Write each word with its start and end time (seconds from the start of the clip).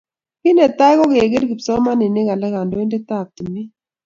Kinetai 0.41 0.95
kokere 0.99 1.47
kipsomaninik 1.49 2.27
alak 2.33 2.51
kandoindet 2.55 3.09
ab 3.17 3.27
tumin 3.35 3.67